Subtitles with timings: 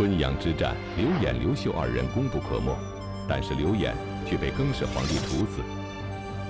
[0.00, 2.74] 昆阳之战，刘演、刘秀二人功不可没，
[3.28, 3.94] 但是刘演
[4.26, 5.60] 却被更始皇帝处死。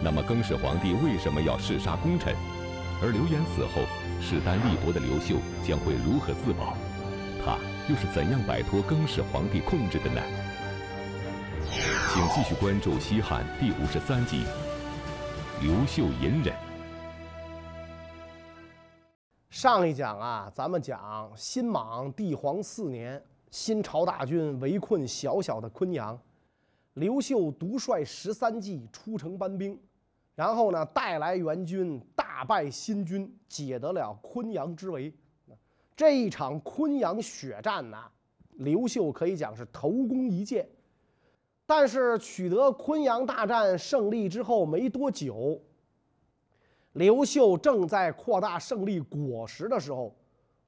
[0.05, 2.32] 那么，更始皇帝为什么要弑杀功臣？
[3.03, 3.82] 而刘演死后，
[4.23, 5.35] 势单力薄的刘秀
[5.67, 6.77] 将会如何自保？
[7.45, 7.59] 他
[7.89, 10.23] 又是怎样摆脱更始皇帝控制的呢？
[12.14, 14.45] 请继续关注《西汉》第五十三集
[15.61, 16.54] 《刘秀隐忍》。
[19.51, 26.18] 上一讲啊，咱们讲新莽帝皇四年，新朝大军围困小小的昆阳，
[26.95, 29.79] 刘秀独率十三骑出城搬兵，
[30.35, 35.12] 然后呢带来援军，大败新军，解得了昆阳之围。
[35.97, 38.09] 这一场昆阳血战呐，
[38.53, 40.69] 刘秀可以讲是头功一件。
[41.67, 45.61] 但是取得昆阳大战胜利之后没多久。
[46.95, 50.15] 刘秀正在扩大胜利果实的时候，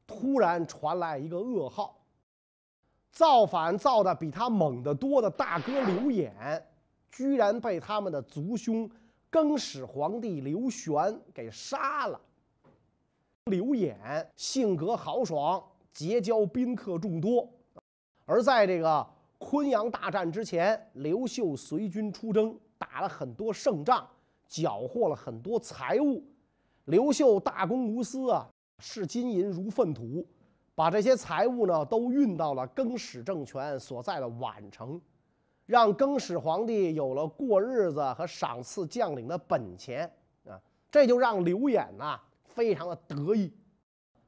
[0.06, 1.98] 突然传来一个噩耗：
[3.12, 6.66] 造反造的比他猛得多的大哥刘演，
[7.10, 8.90] 居然被他们的族兄
[9.30, 12.20] 更始皇帝刘玄给杀了。
[13.44, 17.48] 刘演性格豪爽，结交宾客众多，
[18.24, 19.06] 而在这个
[19.38, 24.08] 昆阳大战之前，刘秀随军出征，打了很多胜仗。
[24.48, 26.22] 缴获了很多财物，
[26.84, 28.46] 刘秀大公无私啊，
[28.80, 30.26] 视金银如粪土，
[30.74, 35.00] 把这些财物呢都运到了更始政权所在的宛城，
[35.66, 40.10] 让更始皇帝有了过日子和赏赐将领的本钱
[40.46, 43.52] 啊，这就让刘演呐非常的得意，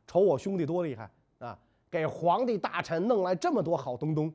[0.06, 1.58] 瞅我兄弟多厉害啊，
[1.90, 4.32] 给皇帝大臣弄来这么多好东东，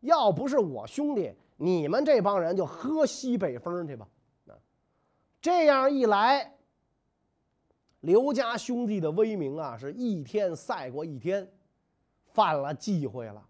[0.00, 4.06] 要不是我兄弟，你们这帮人就喝西北风去吧。
[4.46, 4.54] 啊
[5.40, 6.53] 这样一来，
[8.04, 11.50] 刘家兄弟的威名啊，是一天赛过一天，
[12.26, 13.42] 犯了忌讳了。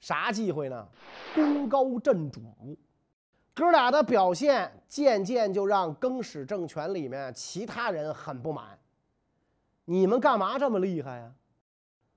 [0.00, 0.86] 啥忌讳呢？
[1.34, 2.42] 功高震主。
[3.54, 8.78] 哥俩的表现渐渐就让更始政权里面其他人很不满。
[9.86, 11.32] 你们干嘛这么厉害呀？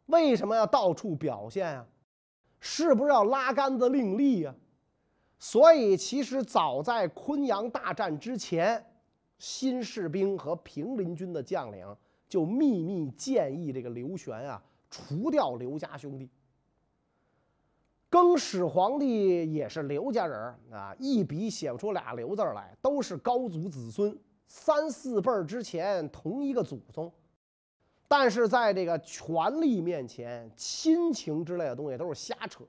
[0.08, 1.86] 为什么要到处表现呀？
[2.60, 4.54] 是不是要拉杆子另立呀？
[5.40, 8.86] 所以，其实早在昆阳大战之前。
[9.38, 11.86] 新士兵和平林军的将领
[12.28, 16.30] 就秘密建议这个刘玄啊，除掉刘家兄弟。
[18.10, 27.12] 更始皇帝也是刘家人啊，一笔写不出俩刘字来，都是高祖子孙，三四辈之前同一个祖宗。
[28.08, 32.64] 但是在这个权力面前，亲情之类的东西都是瞎扯。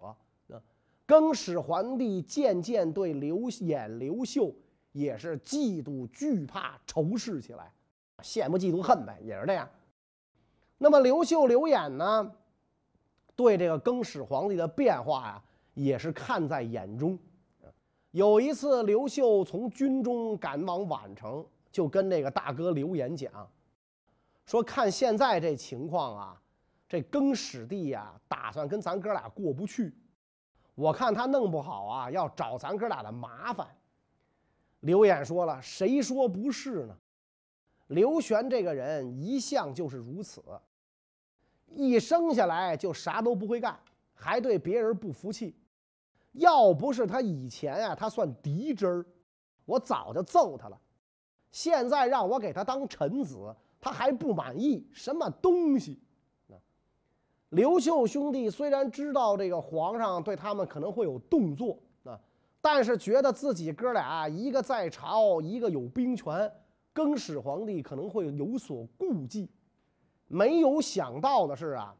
[1.04, 4.52] 更始皇帝渐渐对刘演、刘秀。
[4.96, 7.70] 也是嫉妒、惧怕、仇视起来，
[8.22, 9.68] 羡慕、嫉妒、恨呗，也是这样。
[10.78, 12.32] 那么刘秀、刘演呢，
[13.34, 15.42] 对这个更始皇帝的变化呀，
[15.74, 17.18] 也是看在眼中。
[18.12, 23.30] 有一次，刘秀从军中赶往宛城，就跟这个大哥刘演讲，
[24.46, 26.42] 说：“看现在这情况啊，
[26.88, 29.94] 这更始帝呀，打算跟咱哥俩过不去。
[30.74, 33.68] 我看他弄不好啊，要找咱哥俩的麻烦。”
[34.86, 36.96] 刘演说了：“谁说不是呢？
[37.88, 40.40] 刘玄这个人一向就是如此，
[41.66, 43.76] 一生下来就啥都不会干，
[44.14, 45.56] 还对别人不服气。
[46.34, 49.04] 要不是他以前啊，他算嫡侄儿，
[49.64, 50.80] 我早就揍他了。
[51.50, 56.00] 现在让我给他当臣子，他还不满意，什么东西？”
[57.50, 61.76] 刘秀兄弟虽然知道这个皇上对他们可能会有动作。
[62.68, 66.52] 但是觉得自己哥俩一个在朝，一个有兵权，
[66.92, 69.48] 更始皇帝可能会有所顾忌。
[70.26, 71.94] 没有想到的是啊，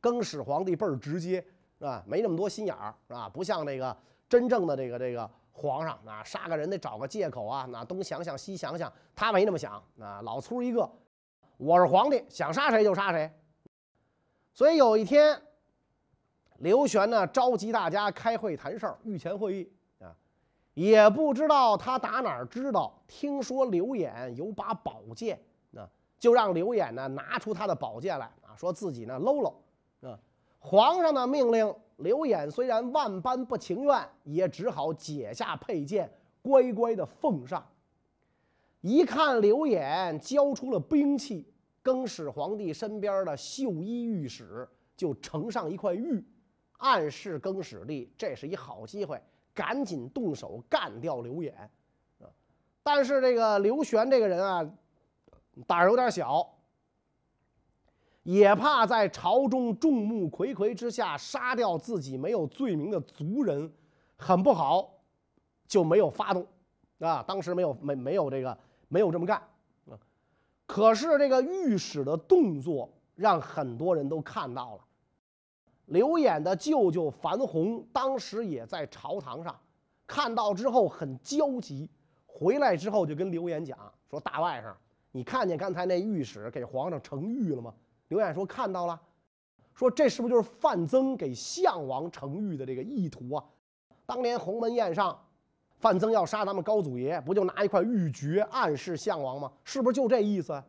[0.00, 1.44] 更始皇帝倍儿直接，
[1.76, 2.04] 是吧？
[2.06, 3.28] 没那么多心眼儿，是吧？
[3.28, 3.96] 不像那个
[4.28, 10.88] 真正的这个这个皇上啊，杀个人得找个借口啊，那东想想西想想，他没那么想啊，老粗一个，
[11.56, 13.28] 我是皇帝，想杀谁就杀谁。
[14.54, 15.36] 所以有一天。
[16.58, 20.10] 刘玄呢，召集大家开会谈事儿，御前会议啊，
[20.74, 25.40] 也不知道他打哪儿知道，听说刘演有把宝剑，
[25.76, 25.88] 啊，
[26.18, 29.62] 就让刘演呢拿出他的宝剑来啊，说自己呢搂搂
[30.00, 30.18] 啊。
[30.58, 36.12] 皇上的命令，刘演虽然万般不情愿，也只好解下佩剑，
[36.42, 37.64] 乖乖的奉上。
[38.80, 41.52] 一看刘演交出了兵器，
[41.82, 46.24] 更始皇帝身边的绣衣御史就呈上一块玉。
[46.78, 49.20] 暗示更始帝，这是一好机会，
[49.52, 51.54] 赶紧动手干掉刘演，
[52.20, 52.26] 啊！
[52.82, 54.68] 但是这个刘玄这个人啊，
[55.66, 56.48] 胆儿有点小，
[58.22, 63.72] 也怕在朝中众目睽睽之下杀掉自己没有罪名的族人，
[64.16, 64.94] 很不好，
[65.66, 66.46] 就没有发动，
[67.00, 69.36] 啊，当时没有没没有这个没有这么干，
[69.90, 69.98] 啊，
[70.64, 74.84] 可是这个御史的动作让很多人都看到了。
[75.88, 79.58] 刘演的舅舅樊洪当时也在朝堂上，
[80.06, 81.88] 看到之后很焦急，
[82.26, 83.78] 回来之后就跟刘演讲
[84.10, 84.72] 说：“大外甥，
[85.12, 87.72] 你看见刚才那御史给皇上呈谕了吗？”
[88.08, 89.00] 刘演说：“看到了。”
[89.74, 93.44] 说：“这是不是就是范增给项王呈谕的这个意图啊？
[94.04, 95.18] 当年鸿门宴上，
[95.78, 99.50] 范增要杀咱们高祖爷，不就拿一块玉珏暗示项王吗？
[99.64, 100.62] 是不是就这意思？”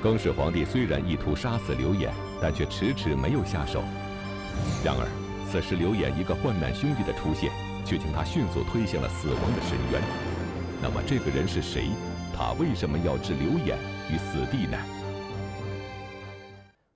[0.00, 3.82] 更始皇帝虽然意图杀死刘演，但却迟迟没有下手。
[4.84, 5.08] 然而，
[5.50, 7.50] 此时刘演一个患难兄弟的出现，
[7.84, 10.02] 却将他迅速推向了死亡的深渊。
[10.80, 11.88] 那么，这个人是谁？
[12.36, 13.76] 他为什么要置刘演
[14.08, 14.78] 于死地呢？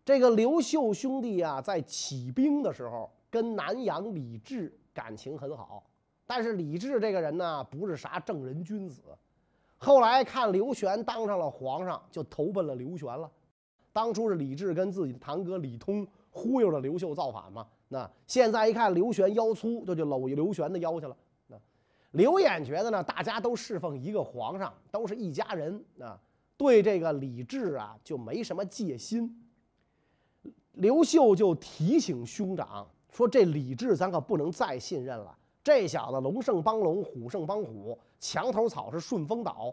[0.04, 5.82] 这个刘秀兄弟啊，在起兵的时候跟南阳李治感情很好，
[6.26, 9.02] 但是李治这个人呢，不是啥正人君子。
[9.78, 13.28] 后来看刘玄当上了皇上，就投奔了刘玄了。
[13.92, 17.66] 当初是李治跟自己的堂哥李通忽悠了刘秀造反嘛？
[17.88, 21.16] 那现在一看刘玄腰粗，就去搂刘玄的腰去了。
[21.46, 21.56] 那
[22.12, 26.18] 刘演觉得呢，大家都侍奉一个皇上，都是一家人啊，
[26.56, 29.38] 对这个李治啊就没什么戒心。
[30.72, 39.72] 刘秀就提醒兄长说：“这李治咱可不能再信任了。”这小子龙胜帮龙，虎胜帮虎，墙头草是顺风倒。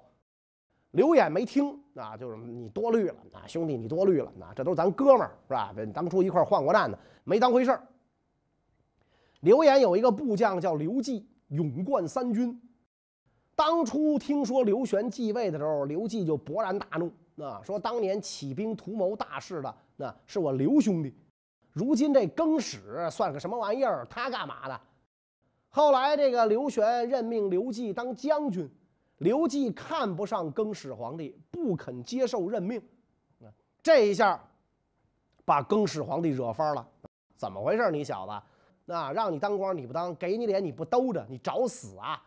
[0.91, 5.73] 刘演没听啊，就是你多虑了啊，兄弟你多虑了啊，这都是咱哥们儿是吧？
[5.93, 7.87] 当初一块儿换过战的，没当回事儿。
[9.41, 12.59] 刘演有一个部将叫刘季，勇冠三军。
[13.55, 17.11] 当初听说刘玄继位的时候，刘季就勃然大怒
[17.43, 21.13] 啊，说当年起兵图谋大事的那是我刘兄弟，
[21.71, 24.05] 如今这更始算个什么玩意儿？
[24.09, 24.81] 他干嘛的？
[25.69, 28.67] 后来，这个刘玄任命刘季当将军，
[29.19, 32.81] 刘季看不上更始皇帝，不肯接受任命。
[33.81, 34.41] 这一下
[35.45, 36.85] 把更始皇帝惹翻了。
[37.37, 37.89] 怎么回事？
[37.91, 38.33] 你小子，
[38.85, 42.21] 那让你当官你不当，给你脸你不兜着，你找死啊！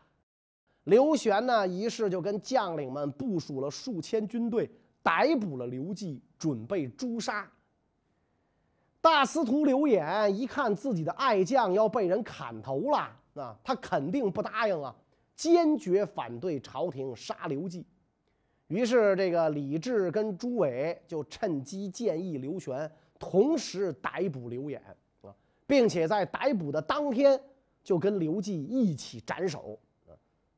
[0.84, 4.70] 刘玄呢，于是就跟将领们部署了数千军队，
[5.02, 7.46] 逮捕了刘季，准备诛杀。
[9.00, 13.10] 大司徒刘演一看自己的爱将要被人砍头了。
[13.34, 14.94] 啊，他肯定不答应啊，
[15.42, 17.84] 坚决反对朝廷杀刘季。
[18.68, 24.80] 于是，这个李治跟朱伟就趁机建议刘玄同时逮捕刘演
[25.20, 25.34] 啊，
[25.66, 27.38] 并且在逮捕的当天
[27.82, 30.14] 就跟刘季一起斩首啊。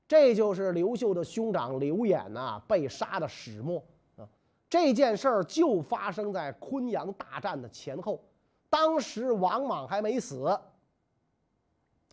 [0.06, 3.82] 这就是刘秀的兄长刘演呐被杀的始末
[4.16, 4.28] 啊。
[4.68, 8.22] 这件事儿就发生在昆阳大战的前后，
[8.68, 10.54] 当时王莽还没死。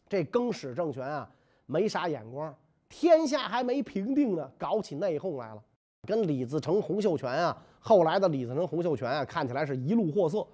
[0.08, 1.30] 这更始政权啊，
[1.72, 2.54] 没啥眼光，
[2.90, 5.64] 天下还没平定呢，搞起内讧来了，
[6.06, 10.46] 跟李自成、洪秀全啊，后来的李自成、洪秀全啊，看起来是一路货色。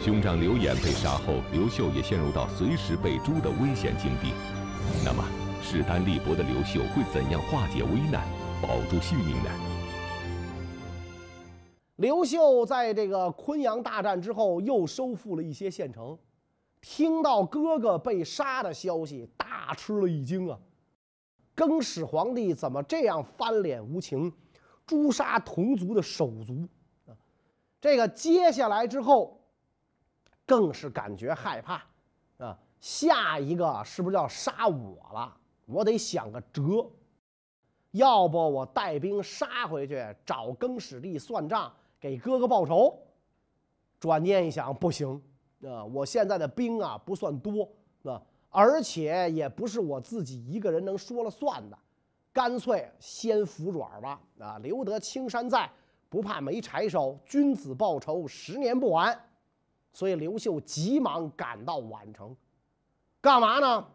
[0.00, 4.32] 兄长刘演被杀后，刘秀也陷入到随时被诛的危险境地。
[5.04, 5.22] 那么，
[5.62, 8.26] 势单力薄的刘秀会怎样化解危难，
[8.60, 9.50] 保住性命呢？
[11.98, 16.18] 刘秀在这个昆阳大战之后，又收复了一些县城。
[16.86, 20.58] 听到哥哥被杀的消息，大吃了一惊啊！
[21.54, 24.30] 更始皇帝怎么这样翻脸无情，
[24.86, 26.68] 诛杀同族的手足
[27.06, 27.16] 啊？
[27.80, 29.40] 这个接下来之后，
[30.44, 31.82] 更是感觉害怕
[32.36, 32.58] 啊！
[32.80, 35.34] 下一个是不是要杀我了？
[35.64, 36.86] 我得想个辙，
[37.92, 42.94] 要不我带兵杀回去找更始帝算账，给哥哥报仇。
[43.98, 45.22] 转念一想，不行。
[45.66, 47.68] 啊，我现在的兵啊不算多，
[48.04, 51.78] 啊，而且也不是我自己一个人能说了算的，
[52.32, 54.20] 干脆先服软吧。
[54.38, 55.70] 啊，留得青山在，
[56.08, 57.12] 不怕没柴烧。
[57.24, 59.18] 君子报仇，十年不晚。
[59.92, 62.36] 所以刘秀急忙赶到宛城，
[63.20, 63.86] 干嘛呢？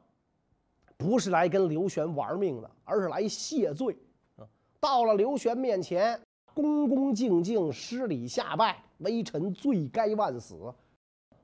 [0.95, 3.97] 不是来跟刘玄玩命的，而是来谢罪。
[4.38, 4.47] 啊，
[4.79, 6.19] 到了刘玄面前，
[6.53, 10.57] 恭恭敬敬施礼下拜，微臣罪该万死。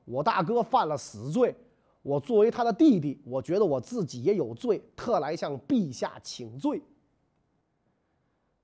[0.06, 1.54] 我大哥犯了死罪，
[2.00, 6.82] 我作为他的弟弟，我觉得我自己也有罪，特来向陛下请罪。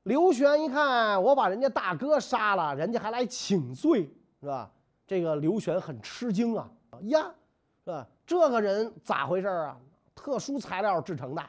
[0.05, 4.71] 刘玄一看，我把人家大哥杀了，人家还来请罪，是吧？
[5.07, 6.71] 这个刘玄很吃惊啊！
[7.03, 7.33] 呀，
[7.85, 8.09] 是吧？
[8.27, 9.77] 这个人咋回事啊？
[10.15, 11.43] 特殊材料制成的，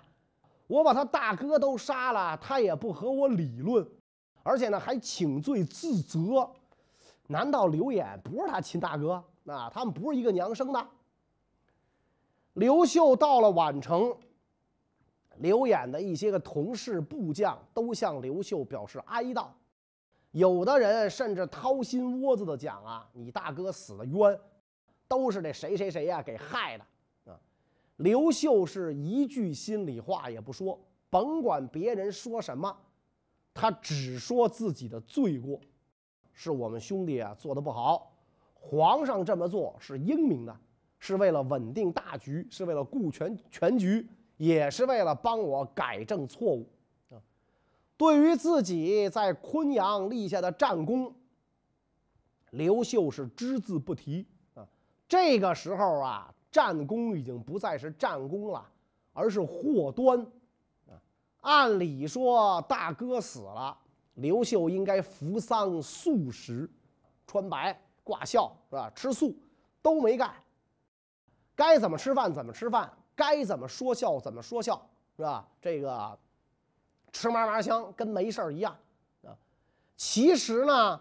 [0.67, 3.87] 我把他大哥都杀了，他也不和我理论，
[4.41, 6.49] 而且呢还请罪自责。
[7.27, 9.23] 难道刘演不是他亲大哥？
[9.43, 10.87] 那他们不是一个娘生的？
[12.53, 14.15] 刘秀到了宛城，
[15.37, 19.47] 刘演的一些个同事部将都向刘秀表示哀悼，
[20.31, 24.39] 有的人甚至掏心窝子的讲啊：“你大哥死的冤，
[25.07, 26.85] 都是这谁谁谁呀给害的
[27.31, 27.39] 啊！”
[27.97, 32.75] 刘秀是一句心里话也不说，甭管别人说什么，
[33.51, 35.59] 他只说自己的罪过，
[36.33, 38.12] 是我们兄弟啊做的不好，
[38.63, 40.57] 皇上这么做是英明的。
[41.05, 46.65] 是为了稳定大局，是为了顾全全局，也是为了帮我改正错误
[47.09, 47.19] 啊！
[47.97, 51.13] 对于自己在昆阳立下的战功，
[52.51, 54.65] 刘秀是只字不提啊。
[55.05, 58.65] 这个时候啊，战功已经不再是战功了，
[59.11, 60.17] 而是祸端
[60.87, 60.95] 啊。
[61.41, 63.77] 按理说，大哥死了，
[64.13, 66.69] 刘秀应该扶丧素食，
[67.27, 68.91] 穿白挂孝是吧？
[68.95, 69.35] 吃素
[69.81, 70.33] 都没干。
[71.55, 75.47] 该怎么吃饭怎么吃饭，该怎么说笑怎么说笑，是吧？
[75.61, 76.17] 这个
[77.11, 78.75] 吃嘛嘛香，跟没事儿一样
[79.23, 79.37] 啊。
[79.95, 80.99] 其实呢，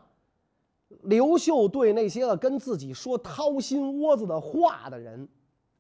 [1.05, 5.27] 刘秀对那些个跟自己说掏心窝子的话的人，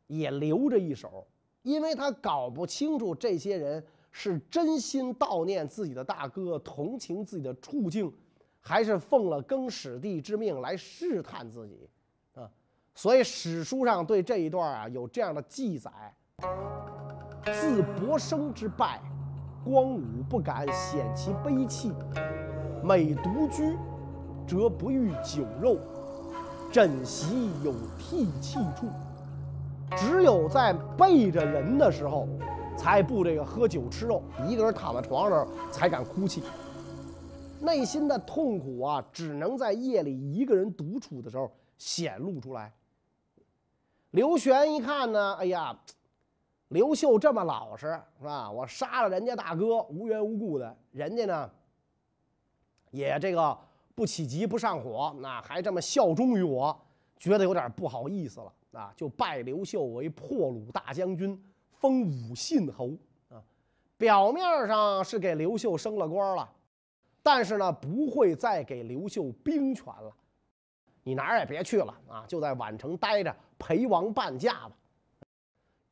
[0.07, 1.27] 也留着一手，
[1.61, 8.11] 因为他搞不清楚这些人是真心悼念自己的大哥，同情自己的处境，
[8.63, 11.91] 还是奉了更始帝之命来试探自己。
[12.35, 12.49] 啊
[12.95, 15.91] 所以史书上对这一段啊有这样的记载：
[17.53, 19.01] 自伯生之败，
[19.65, 21.91] 光武不敢显其悲戚，
[22.85, 23.77] 每独居，
[24.47, 25.79] 则不欲酒肉，
[26.71, 28.89] 枕席有涕泣处，
[29.97, 32.29] 只有在背着人的时候，
[32.77, 36.43] 才不这个喝酒吃肉，一个人躺在床上才敢哭泣。
[37.63, 42.73] 内心的痛苦啊，只能在夜里一个人独处的时候显露出来。
[44.11, 45.75] 刘玄一看呢，哎呀，
[46.69, 47.87] 刘秀这么老实
[48.19, 48.51] 是吧？
[48.51, 51.51] 我杀了人家大哥，无缘无故的，人家呢
[52.91, 53.57] 也这个
[53.95, 56.79] 不起急不上火，那还这么效忠于我，
[57.19, 62.91] 觉得有点不好意思了啊，就拜刘秀为破虏大将军，封武信侯
[63.31, 63.41] 啊。
[63.97, 66.51] 表面上是给刘秀升了官了，
[67.23, 70.13] 但是呢，不会再给刘秀兵权了。
[71.05, 73.35] 你哪儿也别去了啊，就在宛城待着。
[73.65, 74.73] 陪王伴驾吧，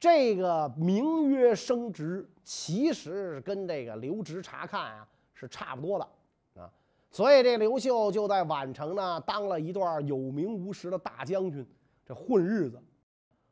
[0.01, 6.69] 这个名曰升职，其实跟这个留职察看啊是差不多的啊。
[7.13, 11.65] 所以这刘秀就在宛城呢当了一段有名无实的大将军，
[12.05, 12.83] 这混日子。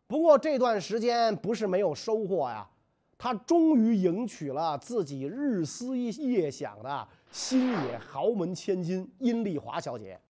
[0.08, 2.68] 不过这段时间不是没有收获呀，
[3.16, 10.20] 他终于迎娶了自己日思夜想的新野豪门千金殷丽华小姐。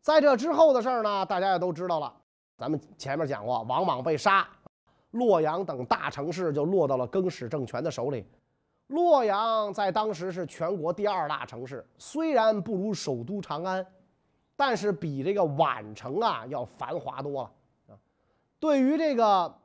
[0.00, 2.14] 在这之后的事儿呢，大家也都知道了。
[2.56, 4.48] 咱们前面讲过，王莽被杀，
[5.10, 8.24] 洛阳等大城市就落到了更始政权的手里。
[8.86, 13.84] 洛阳在当时是全国第二大城市，虽然不如首都长安，
[14.54, 17.52] 但是比这个宛城啊要繁华多了
[17.88, 17.98] 啊。
[18.60, 19.58] 对于这个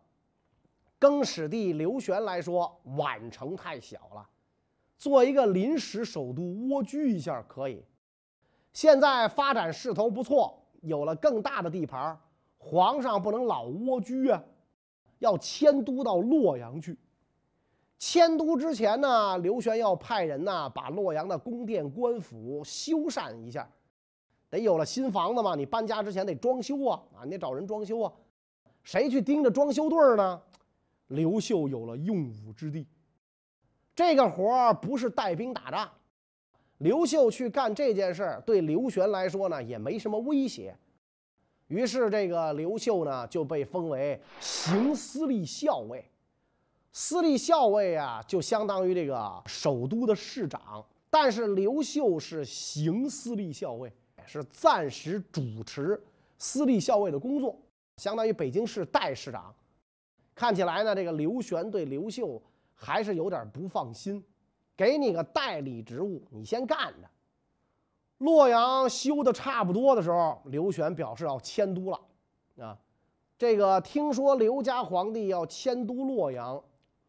[0.97, 4.27] 更始帝刘玄来说，宛城太小了，
[5.01, 7.84] 做一个临时首都蜗居一下可以。
[8.72, 12.15] 现在发展势头不错，有了更大的地盘。
[12.60, 14.43] 皇上不能老蜗居啊，
[15.17, 16.96] 要迁都到洛阳去。
[17.98, 23.67] 迁都之前呢，刘玄要派人呢，把洛阳的宫殿官府修缮一下，
[24.51, 28.13] 得有了新房子嘛，你搬家之前得装修啊，啊，你得找人装修啊。
[28.84, 30.39] 谁去盯着装修队呢？
[31.08, 32.86] 刘秀有了用武之地。
[34.03, 35.88] 这个活儿不是带兵打仗，
[36.79, 40.75] 刘秀去干这件事儿，对刘玄来说呢，也没什么威胁。
[41.67, 46.03] 于是，这个刘秀呢就被封为行司隶校尉。
[46.91, 50.84] 司隶校尉啊，就相当于这个首都的市长。
[51.12, 53.93] 但是刘秀是行司隶校尉，
[54.25, 56.01] 是暂时主持
[56.39, 57.55] 司隶校尉的工作，
[57.98, 59.53] 相当于北京市代市长。
[60.34, 62.41] 看起来呢，这个刘玄对刘秀
[62.83, 64.23] 还是有点不放心，
[64.75, 67.07] 给你个代理职务，你先干着。
[68.17, 72.00] 洛阳修的差不多的时候，刘玄表示要迁都了，
[72.57, 72.77] 啊，
[73.38, 76.59] 这个听说刘家皇帝要迁都洛阳，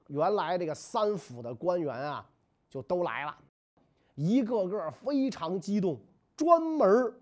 [0.08, 2.28] 原来这个三府的官员啊
[2.68, 3.34] 就都来了，
[4.14, 5.98] 一个个非常激动，
[6.36, 7.14] 专门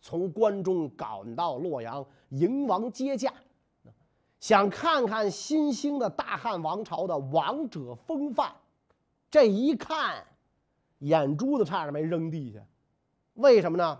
[0.00, 3.30] 从关中赶到洛阳迎王接驾，
[4.40, 8.52] 想看看新兴的大汉王朝的王者风范。
[9.30, 10.24] 这一看。
[11.00, 12.60] 眼珠子差点没扔地下。
[13.34, 13.98] 为什么呢？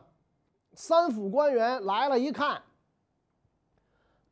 [0.74, 2.60] 三府官员来了一看，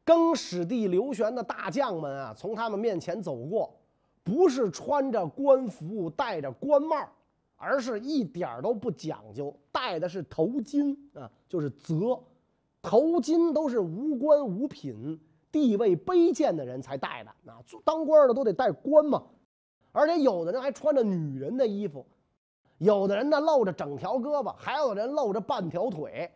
[0.04, 3.74] 更始帝刘玄的大将们啊，从他们面前走过，
[4.22, 7.08] 不是穿着官服、戴着官帽，
[7.56, 12.20] 而是一点都不讲究，戴的是头巾啊，就是责。
[12.82, 15.18] 头巾都是无官无品、
[15.50, 19.22] 地位卑贱的人才戴的，那当官的都得戴官嘛。
[19.92, 22.06] 而且有的人还穿着女人的衣服，
[22.78, 26.30] 有的人呢露着整条胳膊，还有人露着半条腿。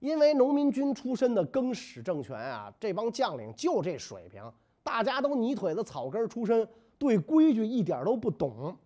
[0.00, 4.42] 因为农民军出身的更始政权啊，这帮将领就这水平，
[4.82, 8.76] 大家都泥腿子草根出身，对规矩一点都不懂。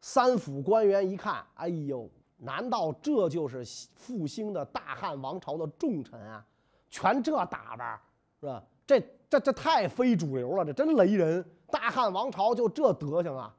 [0.00, 2.08] 三府官员一看，哎呦！
[2.44, 3.64] 难道这就是
[3.94, 6.44] 复兴的大汉王朝的重臣啊？
[6.92, 7.98] 全这打扮，
[8.38, 8.62] 是吧？
[8.86, 11.44] 这这这太非主流了，这真雷人！
[11.68, 13.52] 大汉王朝就这德行啊！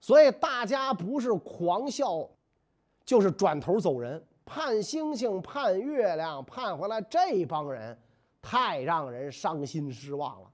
[0.00, 2.28] 所以大家不是狂笑，
[3.06, 4.22] 就是转头走人。
[4.44, 7.96] 盼星星盼月亮盼回来，这帮人
[8.42, 10.48] 太让人伤心失望了。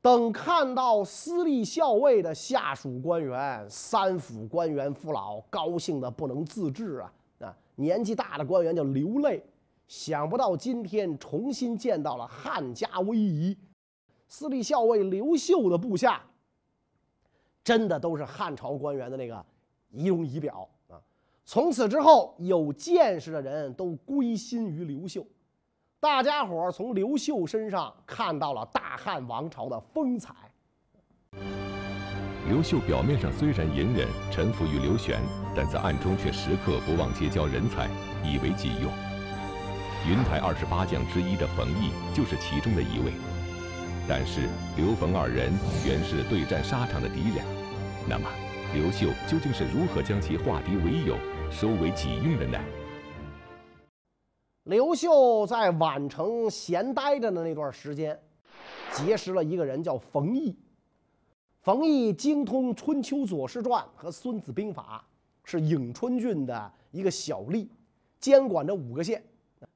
[0.00, 7.12] 等看到私立校尉的下属官员，三府官员父老高兴的不能自制啊！
[7.40, 9.44] 啊，年纪大的官员就流泪，
[9.88, 13.56] 想不到今天重新见到了汉家威仪。
[14.28, 16.22] 司隶校尉刘秀的部下，
[17.64, 19.44] 真的都是汉朝官员的那个
[19.90, 21.00] 仪容仪表啊！
[21.46, 25.26] 从此之后，有见识的人都归心于刘秀。
[25.98, 30.34] 大家伙儿从刘秀身上看到了大汉王朝的风采。
[32.46, 35.18] 刘秀表面上虽然隐忍臣服于刘玄，
[35.56, 37.88] 但在暗中却时刻不忘结交人才，
[38.22, 39.07] 以为己用。
[40.06, 43.12] 云台二十八将之一的冯异就是其中的一位。
[44.08, 45.52] 但是刘冯二人
[45.86, 47.44] 原是对战沙场的敌人，
[48.08, 48.28] 那么
[48.74, 51.16] 刘秀究竟是如何将其化敌为友，
[51.50, 52.58] 收为己用的呢？
[54.64, 58.18] 刘秀在宛城闲待着的那段时间，
[58.92, 60.56] 结识了一个人，叫冯异。
[61.60, 65.04] 冯异精通《春秋左氏传》和《孙子兵法》，
[65.50, 67.68] 是颍春郡的一个小吏，
[68.20, 69.22] 监管着五个县。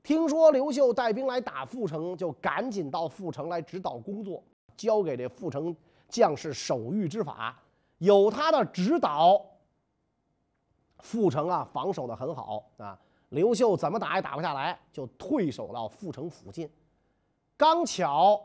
[0.03, 4.43] 听说刘秀带兵来打阜城，就赶紧到阜城来指导工作，
[4.77, 5.75] 教给这阜城
[6.09, 7.57] 将士守御之法。
[7.99, 9.41] 有他的指导，
[10.99, 12.99] 阜城啊，防守的很好啊。
[13.29, 16.69] 刘秀怎么打也打不下来，就退守到阜城附近。
[17.57, 18.45] 刚巧，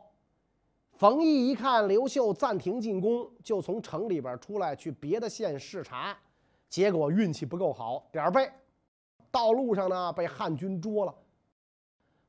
[0.91, 6.17] 冯异一看刘秀暂停进攻，就从城里边出来去别的县视察，
[6.69, 8.49] 结果运气不够好，点儿背，
[9.31, 11.13] 道路上呢被汉军捉了。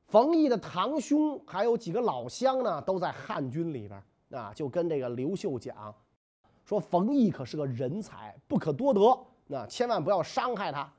[0.09, 5.93] 冯异的堂兄还有几个老乡呢，都在汉军里边，啊，就跟这个刘秀讲，
[6.65, 10.91] 说冯异可是个人才，不可多得，那千万不要伤害他。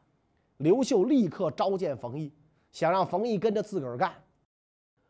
[0.58, 2.32] 刘秀立刻召见冯异，
[2.70, 4.14] 想让冯异跟着自个儿干。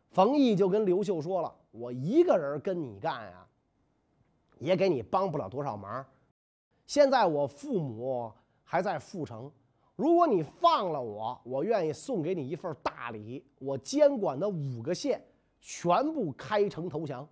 [0.09, 3.47] 冯异就跟刘秀说了：“我一个人跟你干呀，
[4.59, 6.05] 也给你帮不了多少忙。
[6.87, 8.33] 现在我父母
[8.65, 9.53] 还在阜城，
[10.01, 13.45] 如果你放了我，我愿意送给你一份大礼。
[13.59, 15.23] 我监管的五个县
[15.61, 17.29] 全部开城投降。”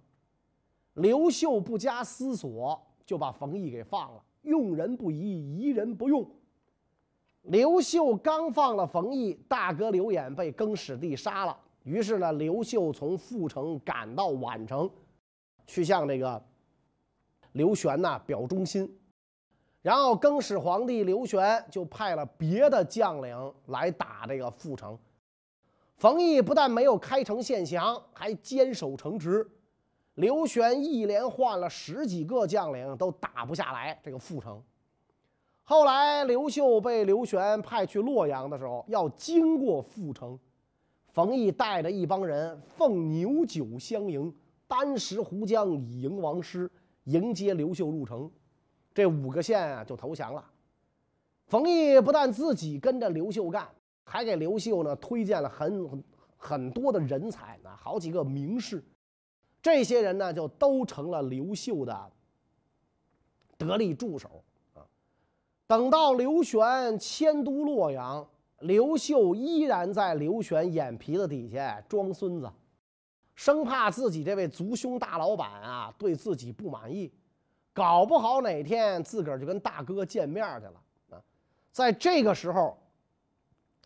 [0.93, 6.31] 刘秀不加思索就把冯异给放了，用人不疑，疑人不用。
[7.45, 11.59] 刘秀刚放了冯异，大哥刘演被更始帝杀了。
[11.85, 14.91] 于是呢，刘秀从阜城赶到宛城，
[15.67, 16.45] 去向这个
[17.53, 18.95] 刘玄呐表忠心。
[19.89, 24.99] 然后更始皇帝刘玄就派了别的将领来打这个阜城。
[25.97, 29.51] 冯异不但没有开城献降，还坚守城池。
[30.17, 34.63] 刘玄一连换了十几个将领，都打不下来这个阜城。
[35.63, 40.39] 后来，刘秀被刘玄派去洛阳的时候，要经过阜城，
[41.09, 44.31] 冯异带着一帮人奉牛酒相迎，
[44.67, 46.71] 单食胡浆以迎王师，
[47.05, 48.31] 迎接刘秀入城。
[48.99, 50.45] 这五个县啊就投降了。
[51.47, 53.65] 冯异不但自己跟着刘秀干，
[54.03, 56.05] 还给刘秀呢推荐了很
[56.37, 58.83] 很多的人才啊，好几个名士。
[59.63, 62.11] 这些人呢就都成了刘秀的
[63.57, 64.43] 得力助手
[64.75, 64.83] 啊。
[65.69, 68.29] 等到刘玄迁都洛阳，
[68.63, 72.51] 刘秀依然在刘玄眼皮子底下装孙子，
[73.37, 77.13] 生怕自己这位族兄大老板啊对自己不满意，
[77.79, 81.23] 搞不好哪天自个儿就跟大哥见面去了啊！
[81.71, 82.77] 在这个时候，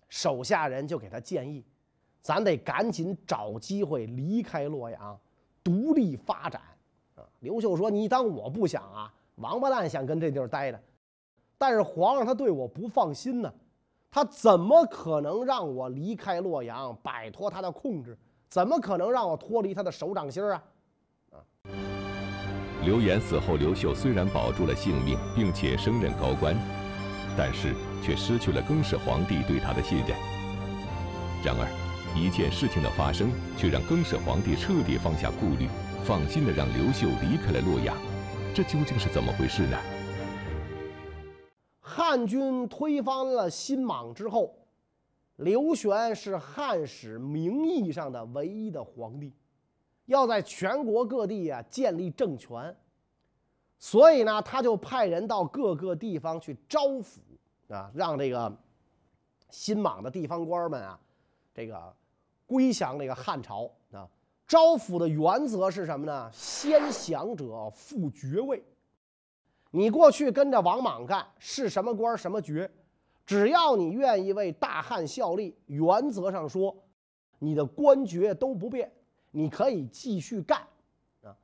[0.08, 1.62] 手下人就给他建议
[2.22, 5.20] ：“咱得赶紧找机会离开洛阳，
[5.62, 6.62] 独立发展。”
[7.16, 7.24] 啊！
[7.40, 9.12] 刘秀说：“你当我不想啊？
[9.34, 10.80] 王八蛋想跟这地儿待着，
[11.58, 13.52] 但是皇上他对我不放心呢，
[14.10, 18.16] 他怎么可能让我离开洛阳，摆脱他的控制？
[18.48, 20.54] 怎么可能让我脱离他的手掌心啊？
[20.54, 20.64] 啊！
[22.84, 26.56] 刘演死后，刘秀虽然保住了性命，并且升任高官，
[27.36, 30.08] 但是却失去了更始皇帝对他的信任。
[31.44, 31.68] 然而，
[32.16, 35.68] 一件事情的发生，却让更始皇帝彻底放下顾虑，
[36.02, 37.96] 放心的让刘秀离开了洛阳。
[38.52, 39.78] 这究竟是怎么回事呢？
[41.80, 44.56] 汉军推翻了新莽之后，
[45.36, 49.32] 刘玄是汉史名义上的唯一的皇帝，
[50.06, 52.76] 要在全国各地啊建立政权，
[53.78, 57.18] 所以呢，他就派人到各个地方去招抚
[57.68, 58.54] 啊，让这个
[59.50, 60.98] 新莽的地方官们啊，
[61.54, 61.94] 这个
[62.46, 64.08] 归降这个汉朝啊。
[64.46, 66.30] 招抚的原则是什么呢？
[66.32, 68.62] 先降者复爵位。
[69.70, 72.70] 你过去跟着王莽干，是什么官什么爵，
[73.24, 76.76] 只要你愿意为大汉效力，原则上说，
[77.38, 78.92] 你的官爵都不变，
[79.32, 80.60] 你可以继续干
[81.22, 81.36] 啊。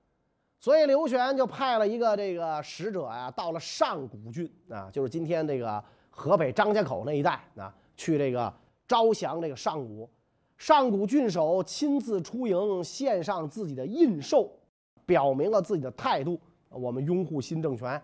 [0.60, 8.52] 所以刘玄就派了一个这个使者呀，到了上古郡啊，就是今天这个河北张家口那一带啊，去这个
[8.86, 10.08] 招降这个上古。
[10.56, 14.50] 上古郡守亲自出营，献上自己的印绶，
[15.06, 16.38] 表明了自己的态度。
[16.68, 18.02] 我们拥护新政权，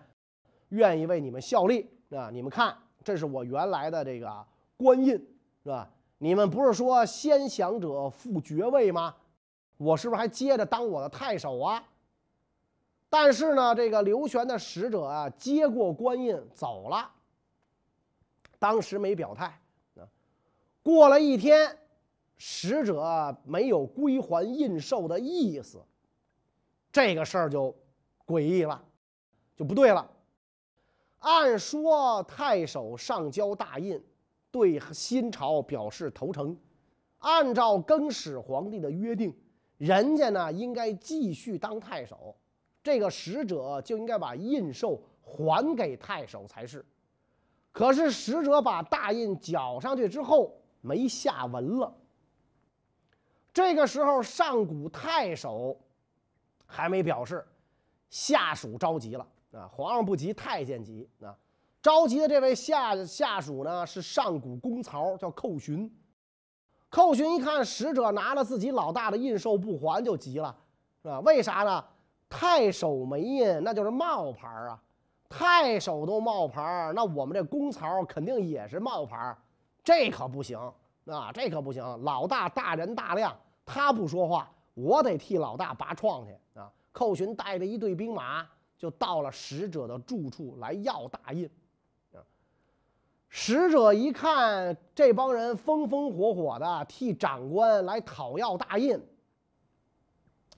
[0.69, 2.31] 愿意为你们效力啊！
[2.33, 5.13] 你们看，这是我原来的这个官印，
[5.65, 5.91] 是吧？
[6.19, 9.15] 你们不是说先降者复爵位吗？
[9.77, 11.83] 我是不是还接着当我的太守啊？
[13.09, 17.11] 但是呢，这个刘玄的使者啊，接过官印走了，
[18.59, 19.47] 当时没表态
[19.97, 20.09] 啊。
[20.83, 21.79] 过了一天。
[22.37, 25.81] 使者没有归还印绶的意思，
[26.91, 27.75] 这个事儿就
[28.27, 28.85] 诡异了，
[29.57, 30.11] 就不对了。
[31.21, 34.03] 按说太守上交大印，
[34.51, 36.55] 对新朝表示投诚，
[37.19, 39.35] 按照更始皇帝的约定，
[39.77, 42.35] 人家呢应该继续当太守，
[42.83, 46.85] 这个使者就应该把印绶还给太守才是。
[47.73, 51.93] 可是使者把大印缴上去之后，没下文了。
[53.53, 55.77] 这个时候，上古太守
[56.67, 57.45] 还没表示，
[58.11, 59.69] 下属着急了啊！
[59.73, 61.37] 皇上不急，太监急啊！
[61.83, 65.93] 着急的这位下下属呢，是上古公曹，叫寇寻。
[66.95, 70.55] 寇寻一看使者拿了自己老大的印绶不还，就急了，
[71.03, 71.19] 是吧？
[71.23, 71.85] 为啥呢？
[72.31, 74.81] 太守没印，那就是冒牌啊！
[75.29, 79.37] 太守都冒牌，那我们这公曹肯定也是冒牌，
[79.83, 80.57] 这可不行
[81.07, 81.33] 啊！
[81.35, 83.37] 这可不行，老大大人大量。
[83.67, 86.71] 他不说话，我得替老大拔创去啊！
[86.93, 88.47] 寇寻带着一队兵马
[88.79, 91.51] 就到了使者的住处来要大印。
[93.37, 98.97] 使者一看这帮人风风火火的替长官来讨要大印，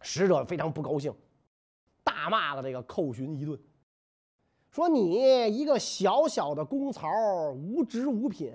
[0.02, 1.10] 使者非常不高兴，
[2.04, 3.58] 大骂了这个寇寻一顿，
[4.70, 7.08] 说：“你一个小小的公曹，
[7.52, 8.52] 无职无品，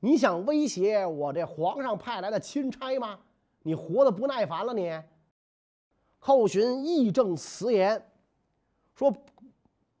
[0.00, 3.20] 你想威胁我这皇上派来的钦差吗？”
[3.64, 4.98] 你活得不耐烦了，你。
[6.18, 8.02] 寇寻义正辞严，
[8.94, 9.14] 说：“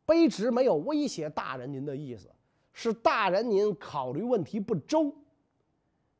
[0.06, 2.30] 卑职没有威胁大人您的意思，
[2.72, 5.12] 是大人您考虑问题不周。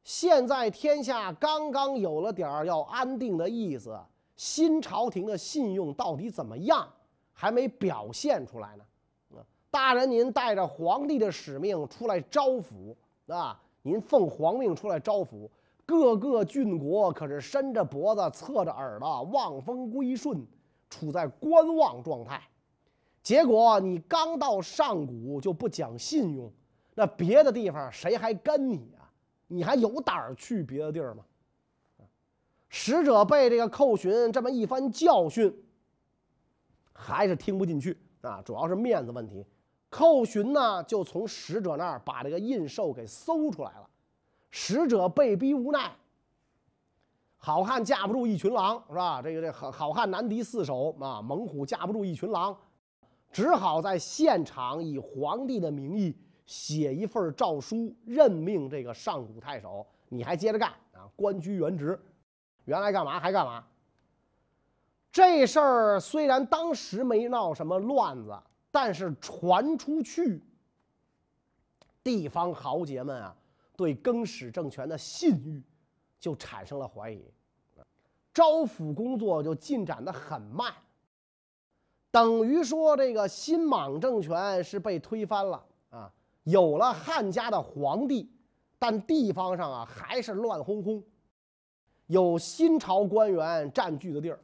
[0.04, 3.98] 现在天下刚刚有了点儿要安定的意思，
[4.36, 6.88] 新朝廷的信用到底怎么样，
[7.32, 8.84] 还没表现出来呢。
[9.70, 12.94] 大人您带着皇帝的使命出来招抚，
[13.26, 15.48] 啊，您奉皇命出来招抚。”
[15.84, 20.46] 各个郡国可是伸着脖子、侧着耳朵，望风归顺，
[20.88, 22.40] 处在观望状态。
[23.22, 26.52] 结果你刚到上古就不讲信用，
[26.94, 29.08] 那别的地方谁还跟你啊？
[29.46, 31.24] 你还有胆儿去别的地儿吗？
[32.68, 35.54] 使者被这个寇寻这么一番教训，
[36.92, 38.40] 还是听不进去啊！
[38.42, 39.44] 主要是面子问题。
[39.90, 43.87] 寇寻呢，就从使者那儿把这个印绶给搜出来了。
[44.50, 45.94] 使者被逼无奈，
[47.37, 49.20] 好汉架不住一群狼，是吧？
[49.20, 52.56] 这个这好好汉难敌四手啊，猛虎架不住一群狼，
[53.32, 56.14] 只好在现场以皇帝的名义
[56.44, 59.86] 写一份诏书，任命这个上古太守。
[60.08, 61.08] 你还接着干啊？
[61.16, 61.98] 官居原职，
[62.66, 63.64] 原来干嘛还干嘛？
[65.10, 68.38] 这事儿虽然当时没闹什么乱子，
[68.70, 70.42] 但是传出去，
[72.02, 73.34] 地方豪杰们啊。
[73.74, 75.60] 对更始政权的信誉
[76.20, 77.24] 就产生了怀疑，
[78.32, 80.72] 招抚工作就进展的很慢。
[82.12, 86.12] 等于说这个新莽政权是被推翻了啊，
[86.44, 88.31] 有了汉家的皇帝，
[88.79, 91.03] 但地方上啊还是乱哄哄，
[92.09, 94.38] 有新朝官员占据的地儿，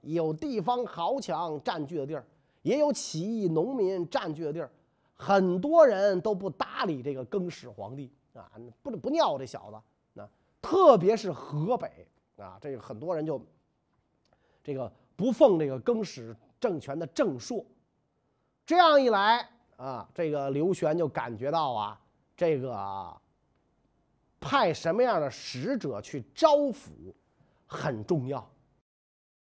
[0.00, 2.26] 有地方豪强占据的地儿，
[2.62, 4.68] 也有起义农民占据的地儿，
[5.14, 8.50] 很多人都不搭理这个更始皇帝啊，
[8.82, 10.20] 不不尿这小子。
[10.20, 10.28] 啊
[10.60, 13.40] 特别是河北啊，这个很多人就
[14.64, 16.34] 这个不奉这个更始。
[16.64, 17.62] 政权的正朔，
[18.64, 19.46] 这样一来
[19.76, 22.00] 啊，这个刘玄就感觉到啊，
[22.34, 23.14] 这个
[24.40, 26.88] 派什么样的使者去招抚
[27.66, 28.50] 很重要。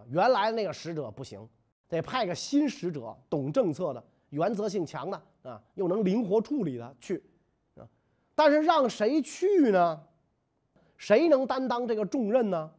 [0.10, 1.48] 原来那个使者不行，
[1.88, 7.24] 得派个新使者，懂政策的，原则性强的啊，又能灵活处理的去
[7.78, 7.88] 啊。
[8.36, 10.04] 但是让谁去呢？
[10.98, 12.70] 谁能担当这个重任呢？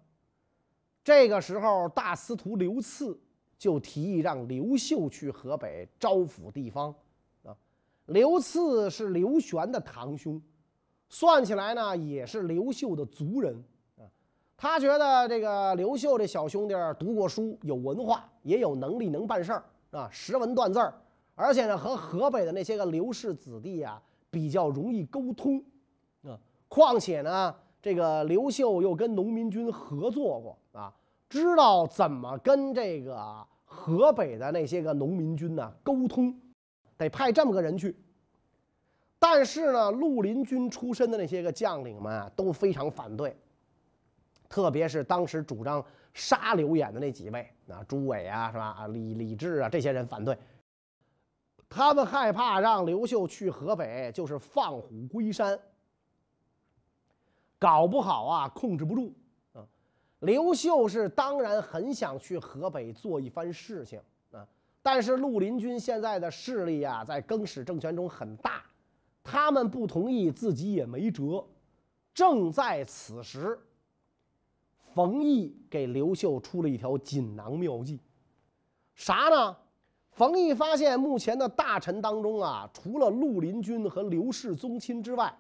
[1.03, 3.19] 这个时候，大司徒刘赐。
[3.65, 6.95] 就提议让刘秀去河北招抚地方，
[7.45, 7.57] 啊，
[8.05, 10.39] 刘赐是刘玄的堂兄，
[11.09, 13.65] 算起来呢也是刘秀的族人，
[13.97, 14.05] 啊，
[14.55, 20.93] 他觉得这个刘秀这小兄弟读过书，有文化，也有能力，能办事儿，啊，识文断字儿，
[21.35, 23.99] 而且呢和河北的那些个刘氏子弟啊
[24.31, 25.65] 比较容易沟通，
[26.25, 30.93] 啊，况且呢这个刘秀又跟农民军合作过，啊，
[31.31, 33.47] 知道怎么跟这个。
[33.75, 36.35] 河北的那些个农民军呢，沟通
[36.97, 37.95] 得派这么个人去。
[39.19, 43.37] 但是呢，绿林军出身的那些个将领们啊，都非常反对。
[44.49, 48.67] 特别是当时主张杀刘演的那几位啊，朱伟啊，是吧？
[48.79, 50.39] 啊，李李治啊，这些人反对。
[51.69, 55.59] 他们害怕让刘秀去河北，就是放虎归山，
[57.59, 59.13] 搞不好啊，控制不住。
[60.25, 64.01] 刘秀是当然很想去河北做一番事情
[64.33, 64.47] 啊，
[64.83, 68.63] 但是绿林军现在的势力啊，在更始政权中很大，
[69.23, 71.45] 他们不同意，自己也没辙。
[72.15, 73.59] 正在此时，
[74.95, 78.01] 冯异给刘秀出了一条锦囊妙计，
[78.95, 79.57] 啥呢？
[80.13, 85.37] 冯异发现目前的大臣当中啊，除了绿林军和刘氏宗亲之外，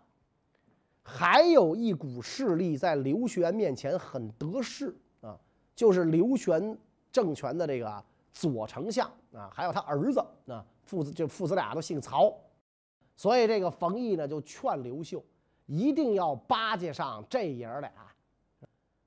[1.07, 5.38] 还有一股势力在刘玄面前很得势啊，
[5.77, 6.77] 就是刘玄
[7.12, 12.35] 政权的这个左丞相啊，还有他儿子啊，父子就父子俩都姓曹，
[13.17, 15.23] 所以这个冯异呢就劝刘秀
[15.67, 17.93] 一定要巴结上这爷俩。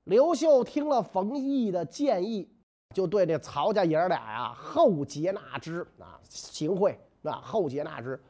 [0.04, 2.48] 刘秀听了冯异的建议，
[2.94, 8.22] 就对这曹家爷俩呀厚结纳之啊，行贿啊，厚结纳之，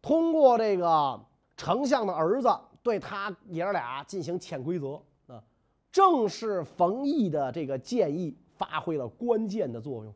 [0.00, 1.20] 通过这个
[1.56, 2.48] 丞相的儿子。
[2.86, 5.42] 对他爷儿俩进行潜规则啊，
[5.90, 10.14] 正是冯异的这个建议发挥了关键的作用。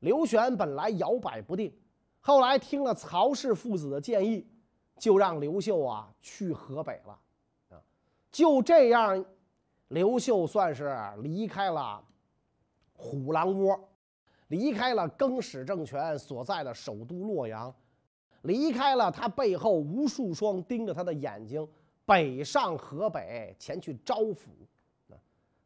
[0.00, 1.72] 刘玄本来摇摆不定，
[2.18, 4.44] 后来听了曹氏父子的建议，
[4.98, 7.16] 就让刘秀啊去河北了
[7.68, 7.80] 啊。
[8.32, 9.24] 就这样，
[9.86, 12.02] 刘秀算是离开了
[12.94, 13.78] 虎狼窝，
[14.48, 17.72] 离开了更始政权所在的首都洛阳，
[18.42, 21.64] 离开了他背后无数双盯着他的眼睛。
[22.08, 24.46] 北上河北前去招抚，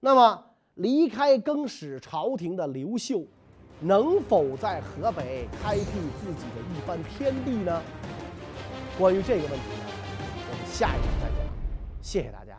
[0.01, 3.23] 那么离开更始朝廷的刘秀，
[3.79, 5.85] 能否在河北开辟
[6.21, 7.81] 自己的一番天地呢？
[8.99, 9.87] 关于这个问题呢，
[10.51, 11.47] 我们下一集再讲。
[12.03, 12.52] 谢谢大家。